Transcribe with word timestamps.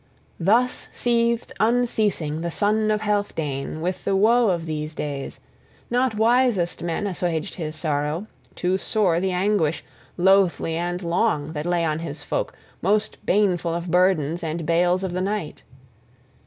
III 0.39 0.45
THUS 0.45 0.87
seethed 0.91 1.53
unceasing 1.59 2.41
the 2.41 2.49
son 2.49 2.89
of 2.89 3.01
Healfdene 3.01 3.81
with 3.81 4.03
the 4.03 4.15
woe 4.15 4.49
of 4.49 4.65
these 4.65 4.95
days; 4.95 5.39
not 5.91 6.15
wisest 6.15 6.81
men 6.81 7.05
assuaged 7.05 7.53
his 7.53 7.75
sorrow; 7.75 8.25
too 8.55 8.79
sore 8.79 9.19
the 9.19 9.29
anguish, 9.31 9.83
loathly 10.17 10.75
and 10.75 11.03
long, 11.03 11.49
that 11.53 11.67
lay 11.67 11.85
on 11.85 11.99
his 11.99 12.23
folk, 12.23 12.55
most 12.81 13.23
baneful 13.27 13.75
of 13.75 13.91
burdens 13.91 14.43
and 14.43 14.65
bales 14.65 15.03
of 15.03 15.13
the 15.13 15.21
night. 15.21 15.61